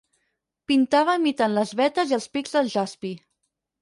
Pintava 0.71 1.15
imitant 1.21 1.53
les 1.59 1.75
vetes 1.81 2.15
i 2.15 2.17
els 2.21 2.29
pics 2.39 2.57
del 2.59 2.73
jaspi. 2.77 3.13